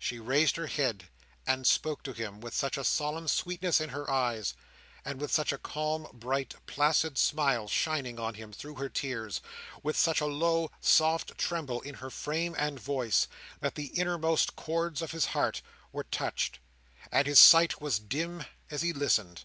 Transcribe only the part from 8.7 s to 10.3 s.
her tears; with such a